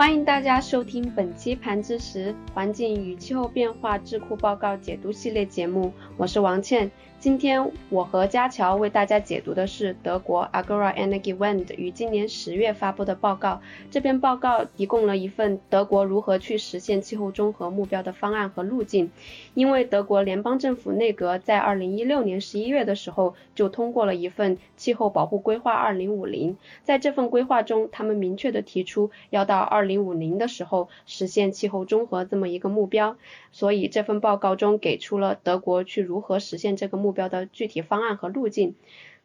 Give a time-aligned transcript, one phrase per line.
[0.00, 6.90] 欢迎大家收听本期《盘知识：环境与气候变化智库报告解读》系列节目，我是王倩。
[7.18, 13.60] 今天我和佳乔为大家解读的是德国 Agora Energy Wende 于今年十月发布的报告。
[13.90, 19.10] 这篇报告提供了一份德国如何去实现气候中和目标的方案和路径。
[19.52, 33.18] 因为德国联邦政府内阁在二零一六年十一月的时候就通过了一份气候保护规划二零五零，在这份规划中，他们明确的提出要到二零零五零的时候实现气候中和这么一个目标。
[33.52, 38.74] 所以这份报告中给出了德国去如何实现这个目标的具体方案和路径。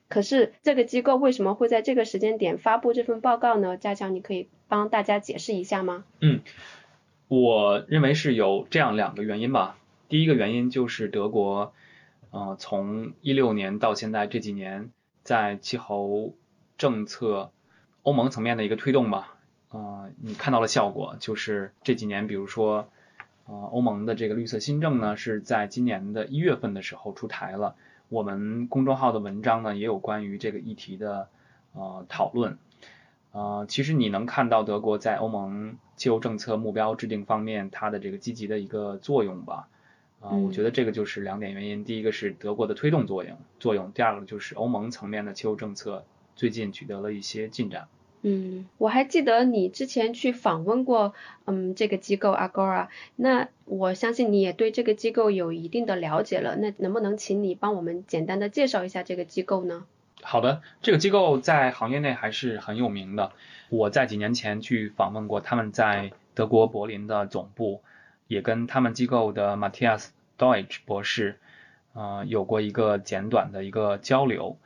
[0.08, 3.78] 可是这个机构为什么会在这个时间点发布这份报告呢？
[3.78, 6.04] 加强，你可以帮大家解释一下吗？
[6.20, 6.42] 嗯，
[7.28, 9.78] 我认为是有这样两个原因吧。
[10.08, 11.74] 第一个原因就是德国，
[12.30, 14.92] 呃，从一六年到现在这几年，
[15.24, 16.36] 在气候
[16.78, 17.52] 政策
[18.04, 19.35] 欧盟层面的一个推动吧，
[19.72, 22.88] 呃，你看到了效果，就是这几年，比如说。
[23.48, 27.76] 呃，欧盟的这个绿色新政呢，是在今年的一月份的时候出台了。
[28.10, 31.28] 我们公众号的文章呢，也有关于这个议题的
[31.74, 32.58] 呃讨论。
[33.34, 39.68] 呃，其实你能看到德国在欧盟气候政策目标制定方面，它的这个积极的一个作用吧。
[40.22, 41.86] 啊，我觉得这个就是两点原因。
[41.86, 46.04] 第一个是德国的推动作用作用，第二个就是欧盟层面的气候政策
[46.36, 47.88] 最近取得了一些进展。
[48.28, 51.14] 嗯，我还记得你之前去访问过，
[51.46, 59.86] 嗯，这个机构 Agora，那我相信你也对这个机构有一定的了解了，那能不能请你帮我们简单的介绍一下这个机构呢？
[60.24, 63.32] 好的，这个机构在行业内还是很有名的，
[63.70, 67.84] 我在几年前去访问过他们在德国柏林的总部，
[68.28, 70.08] 也跟他们机构的 Matthias
[70.40, 71.38] Deutsch 博士，
[71.94, 74.58] 呃，有过一个简短的一个交流。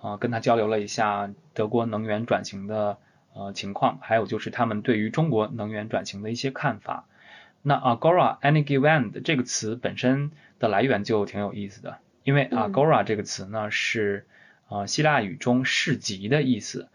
[0.00, 2.96] 啊，跟他交流了一下德国能源转型的
[3.34, 7.04] 呃情况，还有就是他们对于中国能源转型的一些看法。
[7.62, 14.26] 那 Agora Energy Wende 这个词本身的来源就挺有意思的，因为 Agora 这个词呢是
[14.68, 16.88] 呃希腊语中市集的意思。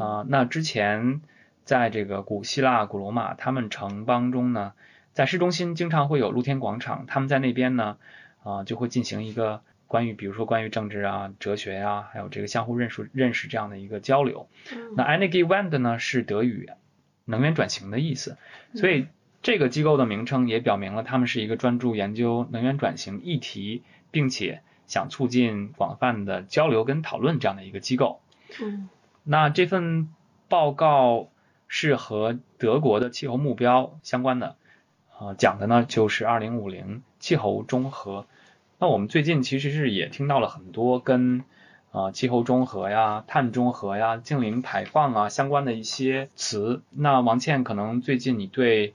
[0.00, 1.20] 啊，那之前
[1.64, 4.72] 在这个古希腊、古罗马他们城邦中呢，
[5.12, 7.96] 在市中心经常会有露天广场，他们在那边呢
[8.42, 9.60] 啊就会进行一个。
[9.92, 14.48] 关于比如说关于政治啊、哲学呀，还有这个相互认识认识这样的一个交流。
[14.96, 16.70] 那 Energy Wende 呢是德语
[17.26, 18.38] 能源转型的意思，
[18.74, 19.08] 所以
[19.42, 28.22] 这个机构的名称也表明了他们是一个专注研究能源转型议题，并且想促进广泛的交流跟讨论这样的一个机构。
[28.62, 28.88] 嗯，
[29.24, 30.08] 那这份
[30.48, 31.28] 报告
[31.68, 34.56] 是和德国的气候目标相关的，
[35.18, 38.26] 啊，讲的呢就是二零五零气候中和。
[38.82, 41.44] 那我们最近其实是也听到了很多跟
[41.92, 46.82] 啊气候中和呀、碳中和呀、净零排放啊相关的一些词。
[46.90, 48.94] 那王倩可能最近你对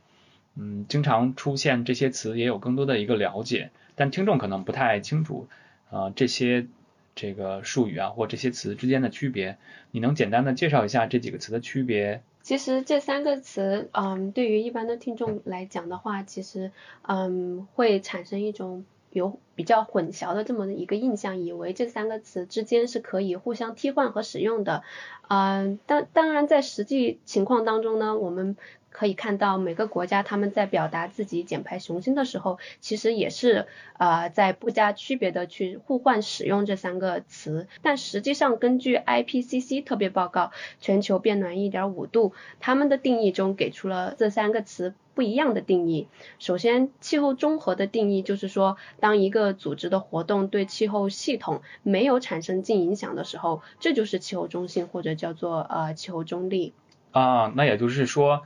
[0.56, 5.48] 嗯经常出现这些词也有更多的一个了解，但听众可能不太清楚
[5.90, 6.68] 啊这些
[7.16, 9.58] 这个术语啊或这些词之间的区别。
[9.92, 12.22] 你能简单的介绍一下这几个词的区别？
[12.42, 18.84] 其实这三个词，嗯，对于一般的听众来讲的话，其实嗯会产生一种。
[19.18, 24.84] 有比较混淆的这么一个印象，以为这三个词之间是可以互相替换和使用的，
[25.28, 28.56] 嗯，当当然在实际情况当中呢，我们
[28.90, 33.68] 可以看到每个国家他们在表达自己减排雄心的时候，其实也是
[33.98, 44.94] 呃在不加区别的去互换使用这三个词，但实际上根据 IPCC 特别报告全球变暖一点五度，他们的定义中给出了这三个词。
[45.18, 46.08] 不一样的定义。
[46.38, 56.74] 首先，气候综合的定义就是说，当一个组织的活动对气候系统没有产生净影响的时候，这就是气候中性或者叫做呃气候中立。
[57.14, 58.44] 啊，那也就是说，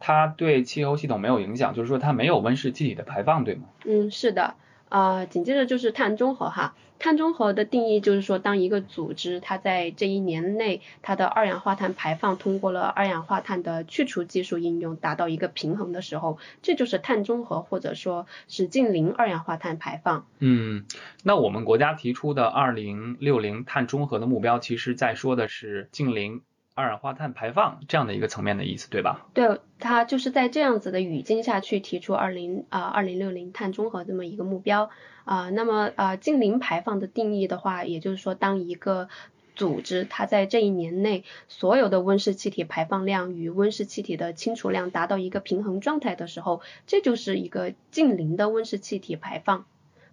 [0.00, 3.64] 它对气候系统没有影响，就是说它没有温室气体的排放，对吗？
[3.84, 4.54] 嗯，是的。
[4.94, 6.76] 啊，紧接着就是碳中和哈。
[7.00, 20.26] 碳中和的定义就是说，当一个组织它在这一年内，它的二氧化碳排放通过了二氧化碳的去除技术应用，达到一个平衡的时候，这就是碳中和，或者说是近零二氧化碳排放。
[20.38, 20.86] 嗯，
[21.24, 26.42] 那我们国家提出的二零六零碳中和的目标，其实在说的是近零。
[26.74, 29.26] 二氧化碳排放这样的一个层面的意思，对吧？
[29.32, 34.90] 对，它就是在这样子的语境下去提出二零啊二零六零碳中和这么一个目标
[35.24, 35.50] 啊。
[35.50, 39.08] 那么啊近零排放的定义的话，也就是说，当一个
[39.54, 49.64] 组织它在这一年内所有的温室气体排放量与温室气体的清除量达到一个平衡状态的时候，这就是一个近零的温室气体排放。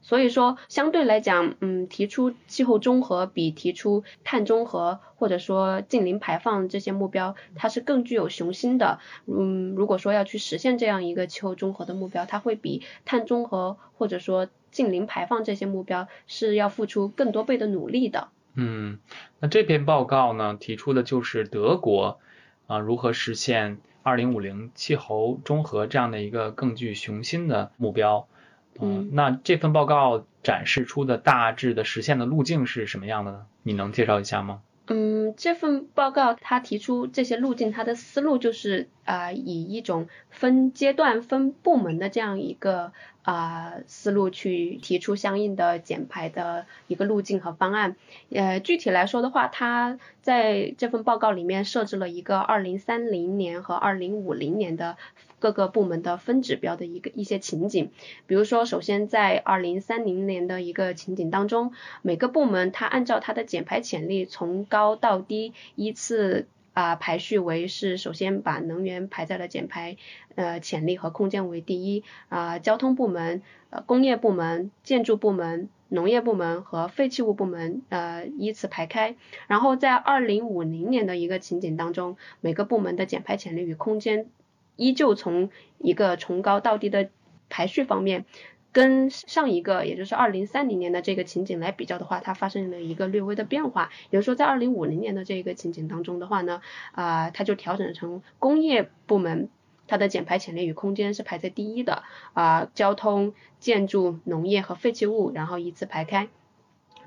[0.01, 8.99] 所以说，相对来讲，嗯，提出气候中和比提出碳中和或者说近零排放这些目标，它是更具有雄心的。
[9.27, 18.29] 嗯，如果说要去实现这样一个气候中和的目标，它会比碳中和或者说近零排放这些目标是要付出更多倍的努力的。
[18.55, 18.99] 嗯，
[19.39, 22.19] 那这篇报告呢，提出的就是德国
[22.67, 28.27] 啊如何实现二零五零气候中和这样的一个更具雄心的目标。
[28.79, 33.45] 嗯，那这份报告展示出的大致的实现的路径是什么样的呢？
[33.63, 34.61] 你能介绍一下吗？
[34.87, 42.91] 嗯，这份报告它提出这些路径，它的思路就是啊，以一种分阶段、分部门的这样一个
[43.23, 47.95] 啊思路去提出相应的减排的一个路径和方案。
[48.29, 54.97] 呃，具体来说的话，它在这份报告里面设置了一个二零三零年和二零五零年的。
[55.41, 57.89] 各个部门的分指标的一个一些情景，
[58.27, 61.73] 比如说，首先在二零三零年的一个情景当中，
[62.03, 69.97] 每个部门它按照它的减排潜力从高到低依次啊排序为是，首先把能源排在了减排
[70.35, 79.15] 呃潜力和空间为第一啊，交通部门、呃工业部门、建筑部门、农业部门和废弃物部门呃依次排开，
[79.47, 84.27] 然后在二零五零年的一个情景当中，每个部门的减排潜力与空间。
[84.77, 87.09] 依旧从一个从高到低的
[87.49, 88.25] 排序方面，
[88.71, 93.89] 跟上一个也就是二零三零年的这个情景来比较的话，它发生了一个略微的变化。
[94.09, 96.61] 比如说在二零五零年的这个情景当中的话呢，
[96.93, 99.49] 啊，它就调整成工业部门
[99.87, 102.03] 它的减排潜力与空间是排在第一的，
[102.33, 106.29] 啊，交通、建筑、农业和废弃物然后依次排开。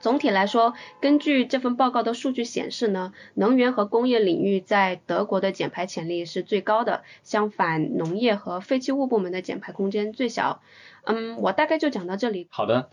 [0.05, 10.61] 总体来说，根据这份报告的数据显示呢，能源和工业领域在德国的减排潜力是最高的，相反，农业和废弃物部门的减排空间最小。
[11.05, 12.49] 嗯，我大概就讲到这里。
[12.51, 12.91] 好的，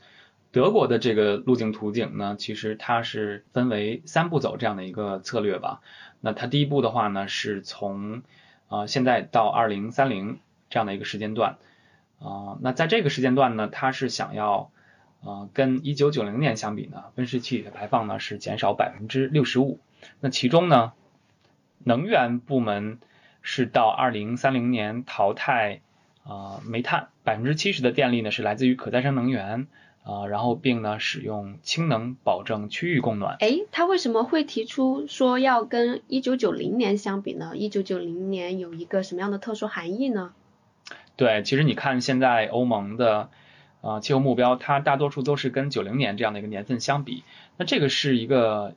[0.53, 5.81] 德国的这个路径图景呢，其实它是分为三步走这样的一个策略吧。
[6.21, 8.23] 那它第一步的话呢，是从
[8.69, 11.57] 啊现在到二零三零这样的一个时间段
[12.19, 14.71] 啊，那在这个时间段呢，它是想要。
[15.23, 19.79] 啊，跟一九九零年相比呢，温室气体的排放呢是减少百分之六十五。
[20.19, 20.93] 那其中呢，
[21.83, 22.97] 能源部门
[23.43, 25.81] 是到二零三零年淘汰
[26.23, 29.67] 啊煤炭，百分之七十的电力呢是来自于可再生能源
[30.03, 33.37] 啊，然后并呢使用氢能保证区域供暖。
[33.41, 37.51] 哎，他为什么会提出说要跟一九九零年相比呢？
[37.55, 40.33] 一九九零年有一个什么样的特殊含义呢？
[41.15, 43.29] 对，其实你看现在欧盟的。
[43.81, 47.23] 啊，气候目标它大多数都是跟九零年这样的一个年份相比，
[47.57, 48.75] 那这个是一个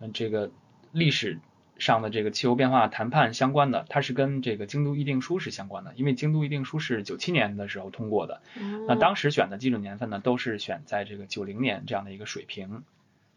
[0.00, 0.50] 嗯这个
[0.92, 1.38] 历史
[1.76, 8.40] 上的这个气候变化谈判相关的，它是跟这个京都议定书是相关的，因为京都议定书是九七年的时候通过的，
[8.88, 12.82] 那当时选的基准年份呢都是选在这个九零年这样的一个水平。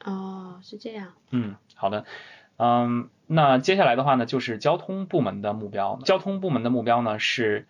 [0.06, 1.12] 哦，是这样。
[1.31, 2.06] 嗯，好的，
[2.56, 7.68] 嗯，那接下来的话呢就是交通部门的目标，交通部门的目标呢是。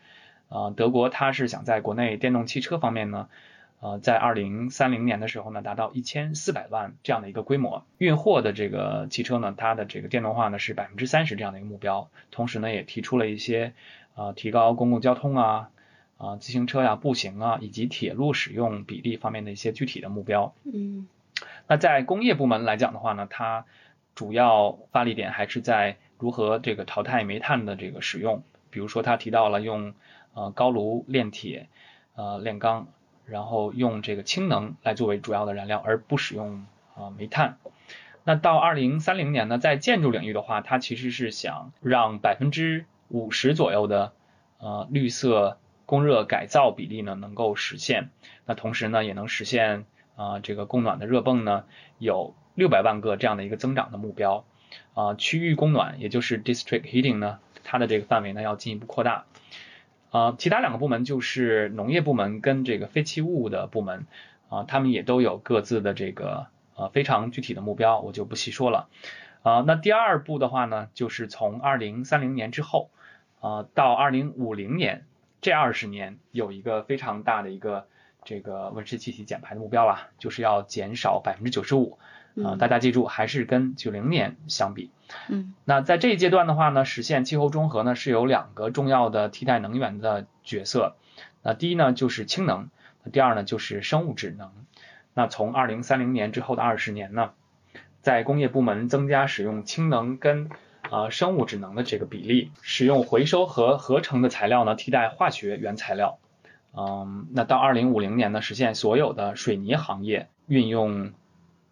[0.50, 3.30] 啊，德国它是想在国内电动汽车方面呢，
[3.81, 7.86] 呃，在二零三零年的时候呢，达到一千四百万这样的一个规模。
[8.00, 12.10] 运货的这个汽车呢，它的这个电动化呢是百分之三十这样的一个目标。
[12.31, 13.74] 同时呢，也提出了一些
[14.16, 15.69] 啊，提高公共交通啊，
[16.18, 20.54] 啊，自行车呀、步行啊，以及铁路使用比例方面的一些具体的目标。
[20.63, 21.07] 嗯。
[21.68, 23.66] 那在工业部门来讲的话呢，它
[24.16, 28.44] 主要发力点还是在如何这个淘汰煤炭的这个使用。
[28.72, 29.96] 比如说，他提到了用
[30.39, 31.67] 呃高炉炼铁，
[32.15, 32.88] 呃炼钢，
[33.25, 36.65] 然后用这个氢能来作为主要的燃料，而不使用
[36.96, 37.58] 啊煤炭。
[38.24, 44.13] 那到二零三零年呢，在建筑领域的话，它其实是想让百分之五十左右的
[44.60, 48.10] 呃绿色供热改造比例呢能够实现。
[48.46, 49.84] 那同时呢，也能实现
[50.15, 51.65] 啊这个供暖的热泵呢
[51.98, 54.46] 有六百万个这样的一个增长的目标。
[54.93, 57.39] 啊区域供暖，也就是 district heating 呢。
[57.63, 59.25] 它的这个范围呢要进一步扩大，
[60.12, 64.08] 啊，其他两个部门就是农业部门跟这个废弃物的部门，
[64.50, 68.89] 啊，他们也都有各自的这个呃非常具体的目标，我就不细说了，
[69.44, 72.89] 啊，那第二步的话呢，就是从二零三零年之后，
[73.39, 75.06] 啊，到二零五零年
[75.42, 77.86] 这二十年有一个非常大的一个
[78.25, 82.00] 这个温室气体减排的目标吧，就是要减少百分之九十五。
[82.43, 84.89] 啊，大家记住，还是跟九零年相比。
[85.27, 90.96] 嗯，那在这一阶段的话呢，实现气候中和呢，是有两个重要的替代能源的角色。
[91.41, 92.69] 那第一呢，就是氢能；
[93.03, 94.51] 那第二呢，就是生物质能。
[95.13, 97.31] 那从二零三零年之后的二十年呢，
[98.01, 100.50] 在工业部门增加使用氢能跟
[100.89, 106.19] 啊生物质能的这个比例，使用回收和合成的材料呢替代化学原材料。
[106.77, 111.13] 嗯，那到二零五零年呢，实现所有的水泥行业运用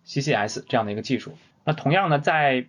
[0.07, 1.33] CCS 这样的一个技术。
[1.65, 2.65] 那同样呢，在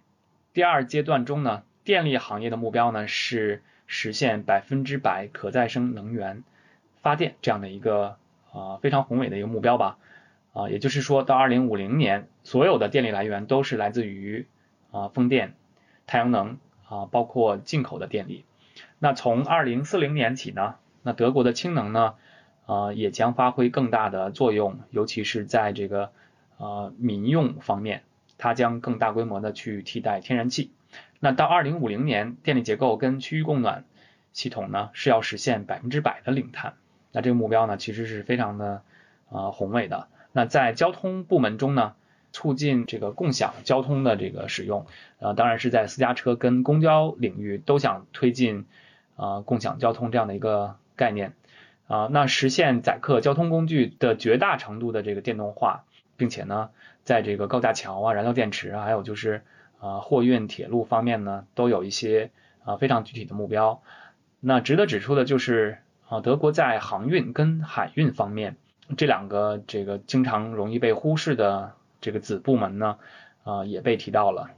[0.53, 6.43] 第二阶段中呢，电力行业的目标呢是实现百分之百可再生能源
[7.01, 8.17] 发电这样的一个
[8.53, 9.97] 啊非常宏伟的一个目标吧。
[10.53, 14.47] 啊，也就是说到二零五零年，所有的电力来源都是来自于
[14.91, 15.55] 啊风电、
[16.07, 18.45] 太阳能啊，包括进口的电力。
[18.99, 22.15] 那从二零四零年起呢，那德国的氢能呢，
[22.67, 26.11] 啊也将发挥更大的作用，尤其是在这个
[26.59, 28.03] 呃民用方面，
[28.37, 30.71] 它将更大规模的去替代天然气。
[31.21, 33.85] 那到二零五零年，电力结构跟区域供暖
[34.33, 36.75] 系统呢是要实现百分之百的零碳。
[37.11, 38.83] 那这个目标呢，其实是非常的
[39.31, 40.09] 啊宏伟的。
[40.33, 41.95] 那在交通部门中呢，
[42.33, 44.87] 促进这个共享交通的这个使用，
[45.19, 48.67] 呃，当然是在私家车跟公交领域都想推进
[49.17, 51.33] 啊共享交通这样的一个概念
[51.87, 55.85] 啊，那实现载客交通工具的绝大程度的这个电动化，
[56.19, 56.69] 并且呢，
[57.05, 59.43] 在这个高架桥啊、燃料电池啊，还有就是
[59.81, 62.31] 啊货运铁路方面呢，都有一些
[62.65, 63.81] 啊非常具体的目标。
[64.41, 68.57] 那值得指出的就是啊，德国在航运跟海运方面。
[68.97, 72.97] 这两个这个经常容易被忽视的这个子部门呢，
[73.45, 74.51] 啊也被提到了，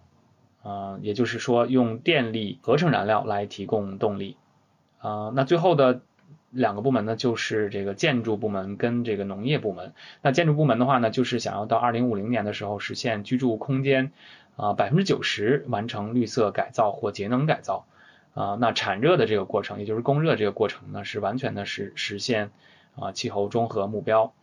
[0.62, 4.36] 啊也就是说用电力合成燃料来提供动力，
[5.00, 6.02] 啊那最后的
[6.50, 9.94] 两个部门呢就是这个建筑部门跟这个农业部门。
[10.22, 14.12] 那建筑部门的话呢，就是想要到二零五零年的时候实现居住空间
[14.56, 17.86] 啊百分之九十完成绿色改造或节能改造，
[18.34, 22.50] 啊那产热的这个过程，也就是供热这个过程呢是完全的实实现。
[22.96, 24.34] 啊，气候中和目标，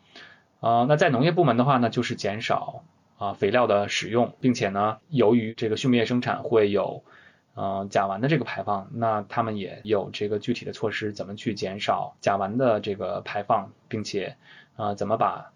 [0.62, 2.86] 啊，那在农业部门的话呢，就是减少
[3.18, 7.04] 啊肥料的使用，并且呢，由于这个畜牧业生产会有
[7.58, 14.38] 呃甲烷的这个排放，那他们也有这个具体的措施，怎么去减少甲烷的这个排放，并且
[14.76, 15.52] 啊，怎么把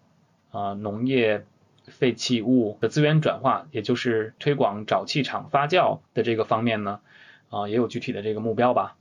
[0.50, 1.46] 啊农业
[1.86, 6.98] 废弃物的资源转化，也就是推广沼气厂发酵的这个方面呢，
[7.50, 8.96] 啊，也有具体的这个目标吧。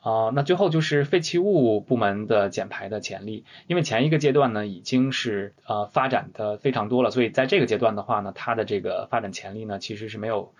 [0.00, 10.54] 啊，那最后就是废弃物部门的减排的潜力，因为前一个阶段呢已经是呃发展的非常多了，所以在这个阶段的话呢，它的这个发展潜力呢其实是没有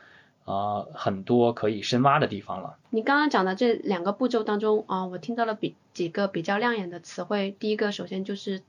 [0.46, 2.78] 呃很多可以深挖的地方了。
[2.88, 8.62] 你刚刚讲的这两个步骤当中啊，我听到了比几个比较亮眼的词汇，第一个首先就是。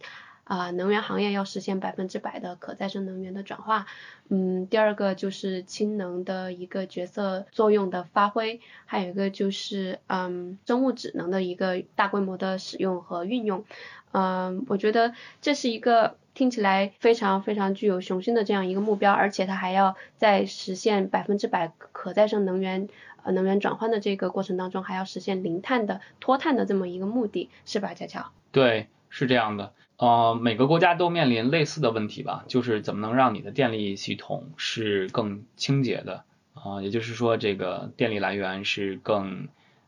[0.50, 3.86] 啊，能源行业要实现百分之百的可再生能源的转化。
[4.30, 13.66] 嗯，第二个就是氢能的一个角色作用的发挥，还有一个就是嗯，生物质能的一个大规模的使用和运用。
[14.14, 22.90] 嗯，我觉得这是一个听起来非常非常具有雄心的这样一个目标，而且它还要在实现百分之百可再生能源
[23.24, 28.32] 呃能源转换的这个过程当中，还要实现零碳的脱碳的这么一个目的，是吧，佳乔？
[28.52, 29.74] 对，是这样的。
[29.98, 39.48] 呃，每个国家都面临类似的问题吧，就是怎么能让你的电力系统是更清洁的啊，也就是说这个电力来源是更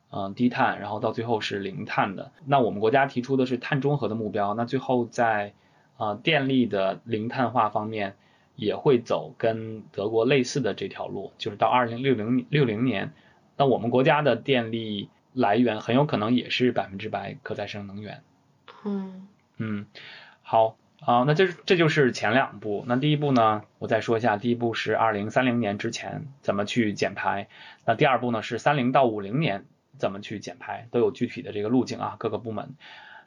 [0.10, 2.32] 呃低碳，然后到最后是零碳的。
[2.48, 5.53] 那我们国家提出的是碳中和的目标，那最后在
[6.00, 8.15] 啊电力的零碳化方面
[8.56, 13.13] 也会走跟德国类似的这条路，就是到二零六零六零年，
[13.56, 18.24] 那我们国家的电力来源很有可能也是百分之百可再生能源。
[18.84, 19.27] 嗯。
[19.62, 19.88] 嗯，
[20.41, 22.86] 好啊，那这这就是前两步。
[22.88, 27.50] 那第一步呢，我再说一下，第一步是二零三零年之前怎么去减排。
[27.86, 29.65] 那第二步呢是三零到五零年
[29.98, 32.75] 怎么去减排，都有具体的这个路径啊，各个部门。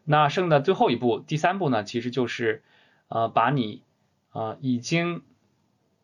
[0.04, 2.62] 那剩的最后一步，第三步呢，其实就是
[3.08, 3.82] 呃把你
[4.32, 5.22] 呃已经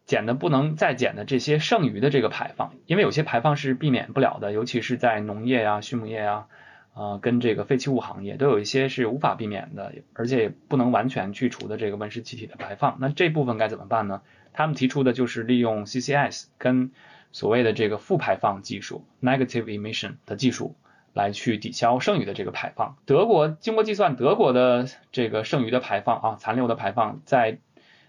[0.06, 6.46] 减的不能再减的这些剩余的这个排放，因为有些排放是避免不了的，尤其是在农业呀、畜牧业呀。
[6.94, 12.96] 啊，跟这个废弃物行业都有一些是无法避免的，而且也不能完全去除的这个温室气体的排放。
[12.98, 14.20] 那这部分该怎么办呢？
[14.52, 16.90] 他们提出的就是利用 CCS 跟
[17.30, 20.74] 所谓的这个负排放技术 （negative emission） 的技术
[21.18, 22.96] 来去抵消剩余的这个排放。
[23.04, 27.58] 德国经过计算，德国的这个剩余的排放啊，残留的排放，在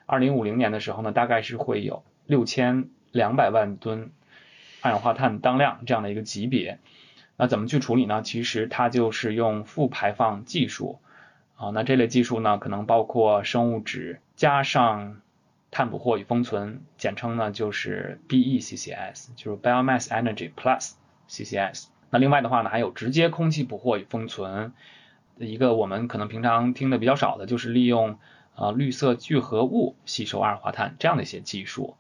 [0.06, 4.12] 二零五零年的时候呢，大概是会有六千两百万吨
[4.82, 6.78] 二氧化碳当量这样的一个级别。
[7.36, 8.22] 那怎么去处理呢？
[8.22, 11.00] 其实它就是用负排放技术
[11.56, 15.22] 啊，那这类技术呢，可能包括生物质加上
[15.72, 20.92] 碳捕获与封存，简称呢就是 BECCS，就是 Biomass Energy Plus
[21.28, 21.86] CCS。
[22.10, 24.74] 那另外的话呢，还有直接空气捕获与封存，
[25.38, 28.18] 一个我们可能平常听的比较少的，就是利用
[28.56, 31.96] 啊绿色聚合物吸收二氧化碳这样的一些技术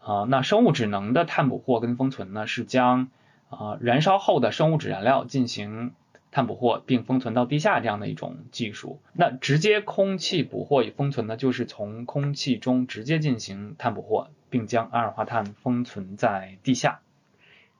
[0.00, 0.24] 啊。
[0.28, 3.08] 那生物质能的碳捕获跟封存呢，是将
[3.50, 5.92] 啊，燃烧后的生物质燃料进行
[6.30, 9.00] 碳捕获并封存到地下这样的一种技术。
[9.12, 17.00] 那直接空气捕获与封存呢，就是从空气中直接进行碳捕获，并将二氧化碳封存在地下。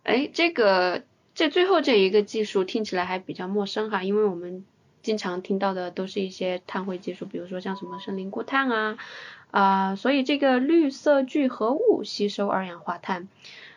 [0.02, 4.64] 哎，这个这最后这一个技术听起来还比较陌生哈，因为我们
[5.02, 8.98] 经常听到的都是一些碳汇技术，比如说像什么生灵固碳啊
[9.50, 13.28] 啊，所以这个绿色聚合物吸收二氧化碳。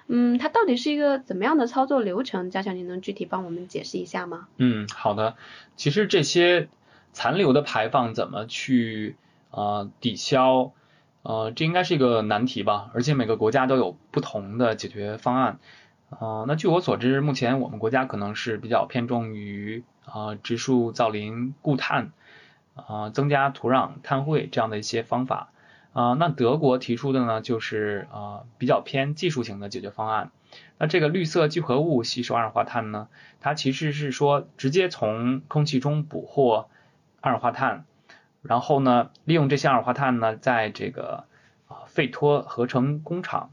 [0.08, 2.52] 嗯，它到底是一个怎么样的操作流程？
[2.52, 4.48] 嘉强，你能具体帮我们解释一下吗？
[4.58, 5.36] 嗯，好的。
[5.76, 6.68] 其实这些
[7.12, 9.16] 残留的排放怎么去
[9.50, 10.74] 呃抵消，
[11.24, 12.92] 呃，这应该是一个难题吧。
[12.94, 15.58] 而且每个国家都有不同的解决方案。
[16.10, 22.12] 呃，那据我所知，目前我们国家可能是比较偏重于啊植树造林、固碳
[22.76, 25.50] 啊增加土壤碳汇这样的一些方法。
[25.94, 30.32] 啊，那德国提出的呢，就是啊比较偏技术型的解决方案。
[30.78, 33.08] 那这个绿色聚合物吸收二氧化碳呢，
[33.40, 36.68] 它其实是说直接从空气中捕获
[37.22, 37.86] 二氧化碳，
[38.42, 41.24] 然后呢，利用这些二氧化碳呢，在这个
[41.70, 43.52] 啊费托合成工厂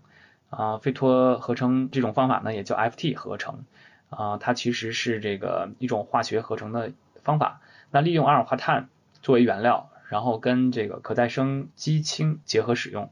[0.52, 3.64] 啊费托合成这种方法呢，也叫 FT 合成
[4.10, 6.92] 啊，它其实是这个一种化学合成的
[7.22, 7.60] 方法。
[7.90, 8.88] 那利用二氧化碳
[9.20, 9.88] 作为原料。
[10.08, 13.10] 然后跟这个可再生基氢结合使用，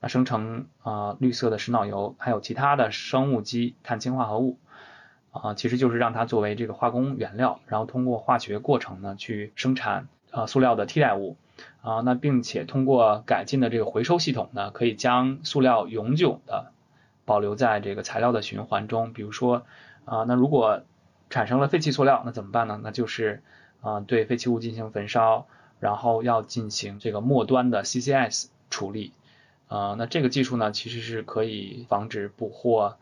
[0.00, 4.58] 那生成啊绿色的石脑油，还有其他的生物基碳氢化合物
[5.30, 11.38] 啊，其实就是让它作为这个化工原料，然后通过化学过程呢去生产啊塑料的替代物
[11.80, 16.70] 啊，那并且通过改进的这个回收系统呢，可以将塑料永久的
[17.24, 19.12] 保留在这个材料的循环中。
[19.12, 19.66] 比如说
[20.04, 20.82] 啊，那如果
[21.30, 22.80] 产生了废弃塑料，那怎么办呢？
[22.82, 23.42] 那就是
[23.80, 25.46] 啊对废弃物进行焚烧。
[25.80, 29.12] 然后要进行这个末端的 CCS 处理，
[29.66, 32.94] 呃，那这个技术呢，其实是可以防止捕获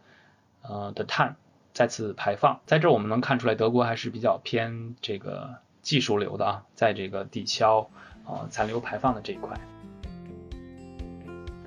[0.63, 1.37] 呃的碳
[1.75, 2.61] 再次排放。
[2.65, 7.91] 在这我们能看出来，德国还是比较偏这个技术流的啊，在这个抵消
[8.25, 9.61] 啊残留排放的这一块。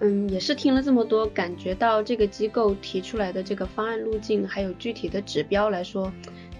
[0.04, 6.12] 嗯，也是听了这么多，感觉到这个机构提出来的这个方案路径，还有具体的指标来说。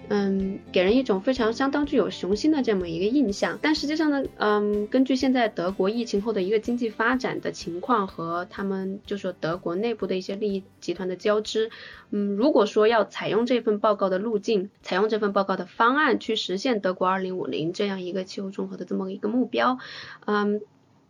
[0.10, 3.58] 嗯，给人一种非常相当具有雄心的这么一个印象。
[3.62, 11.72] 但实际上呢，嗯，根据现在德国疫情后的一个经济发展的情况和他们就说德国内部的一些利益集团的交织，
[12.12, 19.80] 嗯，如果说要采用这份报告的路径，采用这份报告的方案去实现德国二零五零这样一个气候综合的这么一个目标，
[20.26, 20.62] 嗯，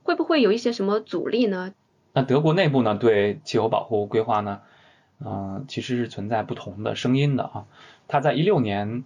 [0.04, 1.74] 会不会有一些什么阻力呢？
[2.14, 4.62] 那德国内部呢，对气候保护规划呢，
[5.20, 7.66] 嗯，其实是存在不同的声音的啊。
[8.08, 9.04] 它在一六年，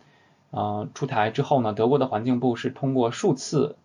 [0.51, 3.77] 呃出台之后呢，德国的环境部是通过数次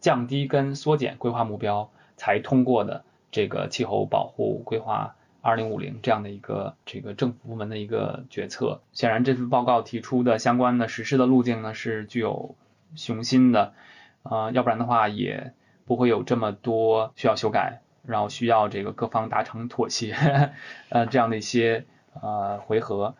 [0.00, 8.80] 降低跟缩减规划目标，才通过的这个气候保护规划二零五零这样的一个这个政府部门的一个决策。
[8.92, 12.54] 显然，这份报告提出的相关的实施的路径呢是具有
[12.94, 13.74] 雄心的，
[14.22, 15.52] 啊，要不然的话也
[15.84, 20.14] 不会有这么多需要修改，然后需要这个各方达成妥协，
[20.90, 21.84] 呃这样的一些
[22.20, 23.14] 呃回合。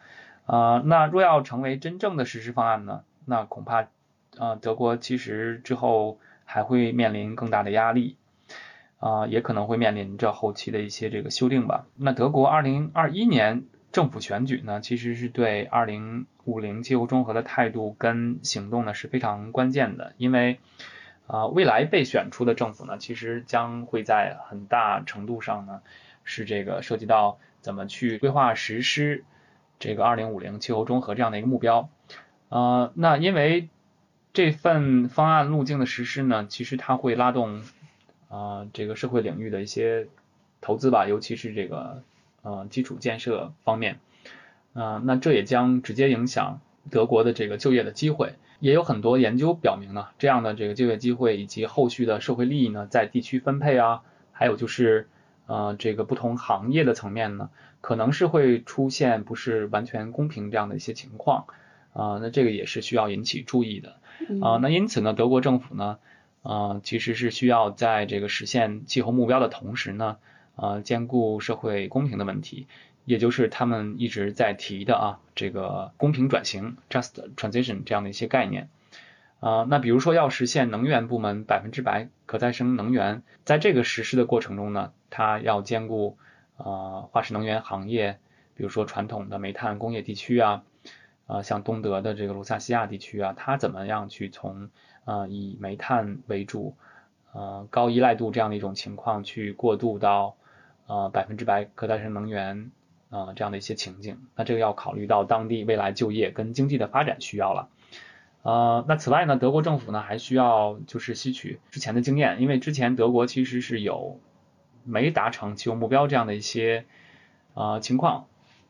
[0.46, 3.02] 啊，那若要成为真正的实施方案呢？
[3.24, 3.88] 那恐怕，
[4.36, 8.18] 啊，德国其实之后还会面临更大的压力，
[8.98, 11.86] 啊，也可能会面临着后期的一些这个修订吧。
[11.96, 20.60] 那德国二零二一年政府选举呢，其实是对二零五零气候中和的态度跟行动呢是非常关键的，因为，
[21.26, 25.82] 啊，未来被选出的政府呢，其实将会在很大程度上呢，
[26.22, 29.24] 是这个涉及到怎么去规划实施。
[29.80, 31.90] 这个二零五零气候中和这样的一个目标，
[32.48, 33.68] 呃，那因为
[34.32, 37.62] 这份方案路径的实施呢，其实它会拉动
[38.28, 40.06] 啊这个社会领域的一些
[40.60, 42.02] 投资吧，尤其是这个
[42.42, 43.98] 呃基础建设方面，
[44.74, 46.60] 啊，那这也将直接影响
[46.90, 48.34] 德国的这个就业的机会。
[48.64, 54.00] 也有很多研究表明呢，这样的这个就业机会以及后续的社会利益呢，在地区分配啊，
[54.32, 55.06] 还有就是
[55.44, 57.50] 呃这个不同行业的层面呢。
[57.82, 61.44] 可能是会出现不是完全公平这样的一些情况，
[61.92, 63.98] 啊，那这个也是需要引起注意的，
[64.40, 65.98] 啊，那因此呢，德国政府呢，
[66.42, 70.16] 啊，其实是需要在这个实现气候目标的同时呢，
[70.56, 72.66] 呃，兼顾社会公平的问题，
[73.04, 78.68] 也就是他们一直在提的啊，这个公平转型 （just transition） 这样的一些概念，
[79.40, 86.16] 啊，那比如说要实现能源部门百分之百可再生能源，在这个实施的过程中呢，它要兼顾。
[86.56, 88.20] 啊，化石能源行业，
[88.54, 90.62] 比如说传统的煤炭工业地区啊，
[91.26, 94.70] 啊，像东德的这个卢萨西亚地区啊，它怎么样去从
[95.04, 96.76] 啊以煤炭为主，
[97.32, 100.36] 呃高依赖度这样的一种情况去过渡到
[100.86, 102.70] 啊百分之百可再生能源
[103.10, 104.18] 啊这样的一些情景？
[104.36, 107.68] 那这个要考虑到当地未来就业跟经济的发展需要了。
[108.42, 114.20] 呃，那此外呢，德国政府呢还需要就是吸取之前的经验，因为之前德国其实是有
[114.84, 116.84] 没达成气候目标这样的一些
[117.54, 118.26] 呃情况，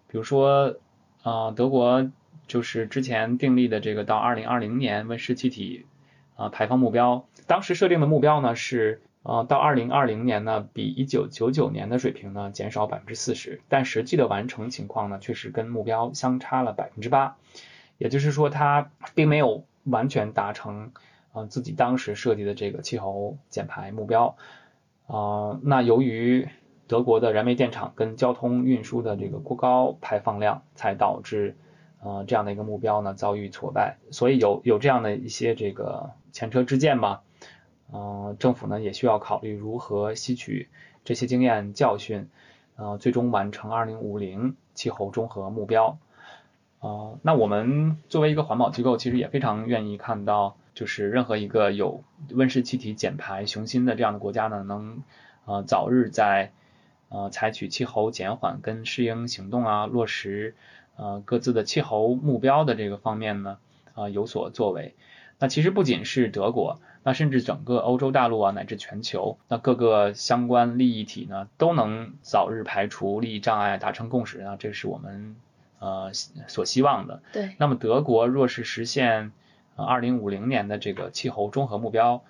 [0.07, 0.77] 比如说
[1.25, 2.09] 呃德国
[2.47, 5.87] 就是之前订立的这个到二零二零年温室气体
[6.37, 17.37] 啊排放目标，当时设定的目标呢是呃到二零二零年呢比一九九九年的水平呢减少百分之四十，但实际的完成情况呢确实跟目标相差了百分之八。
[17.97, 20.93] 也就是说，它并没有完全达成
[21.33, 24.37] 呃自己当时设计的这个气候减排目标
[25.07, 25.59] 啊。
[25.63, 26.49] 那由于
[26.87, 31.57] 德国的燃煤电厂跟交通运输的这个过高排放量，才导致
[32.03, 33.97] 呃这样的一个目标呢遭遇挫败。
[34.11, 37.23] 所以有有这样的一些这个前车之鉴吧。
[37.95, 40.69] 嗯，政府呢也需要考虑如何吸取
[41.05, 42.29] 这些经验教训，
[42.75, 45.97] 呃，最终完成二零五零气候中和目标。
[46.81, 55.03] 啊，那我们作为一个环保机构，其实也非常愿意看到，就是任何一个有温室气体减排雄心的这样的国家呢，能
[55.47, 56.51] 呃早日在
[57.11, 60.57] 呃采取气候减缓跟适应行动啊，落实
[60.97, 63.59] 呃各自的气候目标的这个方面呢
[63.95, 64.95] 啊有所作为。
[65.39, 75.37] 那其实不仅是德国，那甚至整个欧洲大陆啊，乃至全球，那各个相关利益体呢，都能早日排除利益障碍，达成共识啊，这是我们。
[75.81, 76.13] 呃，
[76.47, 77.21] 所希望的。
[77.31, 77.57] 对。
[77.59, 79.33] 那么德国若是实现
[79.77, 82.23] 二零五零年的这个气候中和目标，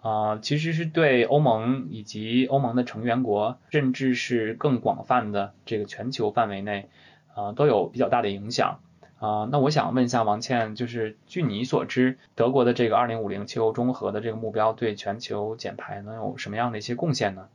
[0.00, 6.88] 啊，其实是对欧盟以及欧盟的成员国，甚至是更广泛的这个全球范围内，
[7.34, 8.80] 啊，都有比较大的影响。
[9.18, 17.48] 啊，那我想问一下王倩，就是据你所知，德国的这个二零五零气候中和的这个目标，对全球减排能有什么样的一些贡献呢？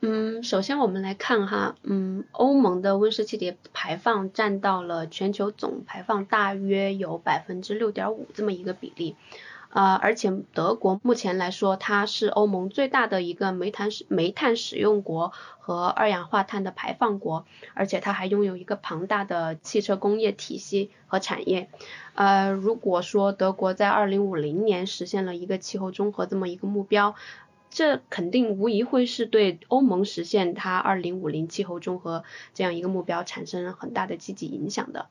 [0.00, 9.16] 嗯，首先我们来看哈，嗯，欧盟的温室气体排放占到了全球总排放大约有百分之六点五这么一个比例，
[9.70, 21.68] 呃，而且德国目前来说，它是欧盟最大的一个煤炭使煤炭使用国和二氧化碳的排放国，而且它还拥有一个庞大的汽车工业体系和产业，
[22.14, 27.14] 呃，如果说德国在二零五零年实现了一个气候中和这么一个目标。
[27.70, 35.06] 这肯定无疑会是对欧盟实现它二零五零气候中和这样一个目标产生很大的积极影响的。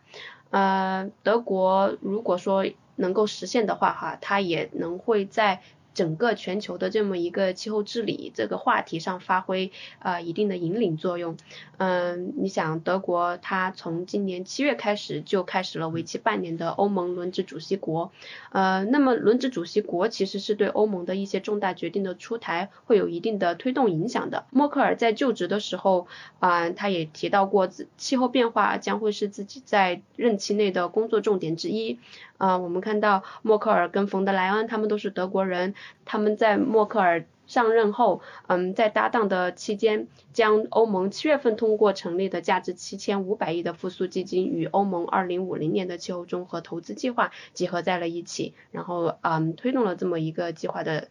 [0.50, 2.66] 呃，德国如果说
[2.98, 5.62] 能够实现的话，哈，它也能会在。
[5.94, 11.38] 整个全球的这么一个气候治理这个话题上发挥呃一定的引领作用，
[11.78, 18.12] 嗯，你想德国它从今年七月开始就开始了为期半年的欧盟轮值主席国，
[18.52, 24.46] 呃，那么轮值主席国其实是对欧盟的一些重大决定的出台会有一定的推动影响的。
[24.52, 26.06] 默克尔在就职的时候
[26.38, 31.98] 啊，他也提到过，气候变化将会是自己在任期内的工作重点之一。
[32.38, 35.74] 啊，我们看到默克尔跟冯德莱恩他们都是德国人，
[36.06, 51.08] 他们在默克尔上任后，嗯，在搭档的期间，将欧盟七月份通过成立的价值七千五百亿的复苏基金与欧盟二零五零年的气候综合投资计划结合在了一起，然后嗯，推动了这么一个计划的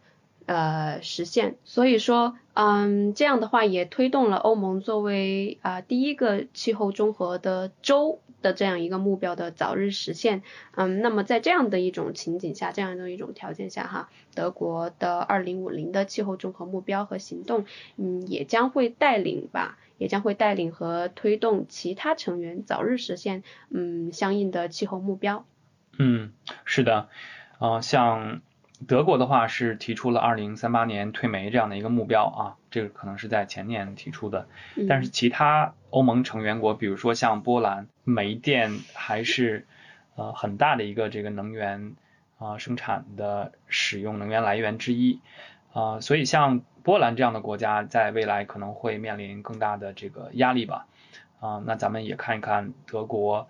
[0.47, 1.57] 呃实现。
[1.63, 8.19] 所以说，嗯，这样的话也推动了欧盟作为啊第一个气候综合的州。
[8.39, 10.43] 的这样一个目标的早日实现，
[10.75, 25.43] 嗯，那么在这样的一种情景下，这样的一种条件下，哈，德国的二零五零的气候综合目标和行动，嗯，也将会带领吧，也将会带领和推动其他成员早日实现，嗯，相应的气候目标。
[25.97, 26.31] 嗯，
[26.63, 27.09] 是的，
[27.57, 28.41] 啊，像。
[28.85, 34.47] 德国的话是提出了二零三八年退煤这样的一个目标啊，这个可能是在前年提出的。
[34.87, 39.65] 但是其他欧盟成员国，比如说像波兰，煤电还是
[40.15, 41.95] 呃很大的一个这个能源
[42.37, 45.21] 啊生产的使用能源来源之一
[45.73, 50.85] 啊，所以像波兰这样的国家，在未来可能会面临更大的这个压力吧
[51.39, 51.63] 啊。
[51.65, 53.47] 那咱们也看一看德国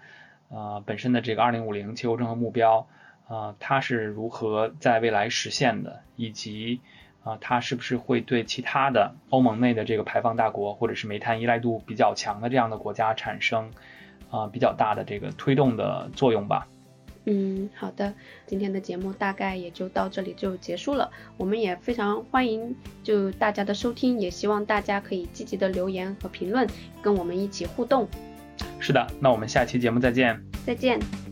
[0.49, 2.87] 啊本身的这个二零五零气候政策目标。
[3.27, 6.79] 啊，它是如何在未来实现的，以及
[7.23, 13.71] 啊，它是不是会对其他的欧盟内的这个排放大国，或者是煤炭依赖度比较强的这样的国家产生
[14.29, 16.67] 啊比较大的这个推动的作用吧？
[17.29, 18.13] 嗯，好的，
[18.45, 21.11] 今天的节目大概也就到这里就结束了。
[21.35, 26.65] 我们也非常欢迎就大家的收听，也希望大家可以积极的留言和评论，
[27.01, 28.07] 跟我们一起互动。
[28.79, 30.41] 是的，那我们下期节目再见。
[30.65, 31.26] 再见。